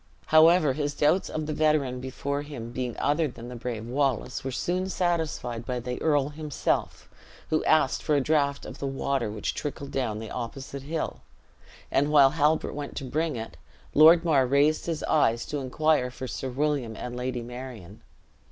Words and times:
However, 0.25 0.73
his 0.73 0.95
doubts 0.95 1.29
of 1.29 1.45
the 1.45 1.53
veteran 1.53 1.99
before 1.99 2.41
him 2.41 2.71
being 2.71 2.97
other 2.97 3.27
than 3.27 3.49
the 3.49 3.55
brave 3.55 3.85
Wallace, 3.85 4.43
were 4.43 4.49
soon 4.49 4.89
satisfied 4.89 5.63
by 5.63 5.79
the 5.79 6.01
earl 6.01 6.29
himself, 6.29 7.07
who 7.51 7.63
asked 7.65 8.01
for 8.01 8.15
a 8.15 8.19
draught 8.19 8.65
of 8.65 8.79
the 8.79 8.87
water 8.87 9.29
which 9.29 9.53
trickled 9.53 9.91
down 9.91 10.17
the 10.17 10.31
opposite 10.31 10.81
hill; 10.81 11.21
and 11.91 12.09
while 12.11 12.31
Halbert 12.31 12.73
went 12.73 12.95
to 12.95 13.03
bring 13.05 13.35
it, 13.35 13.57
Lord 13.93 14.25
Mar 14.25 14.47
raised 14.47 14.87
his 14.87 15.03
eyes 15.03 15.45
to 15.45 15.59
inquire 15.59 16.09
for 16.09 16.25
Sir 16.27 16.49
William 16.49 16.95
and 16.95 17.15
Lady 17.15 17.43
Marion. 17.43 18.01